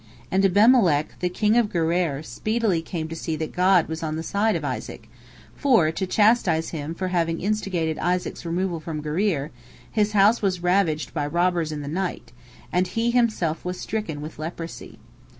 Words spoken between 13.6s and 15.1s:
was stricken with leprosy.